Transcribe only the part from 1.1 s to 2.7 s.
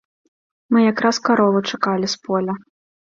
карову чакалі з поля.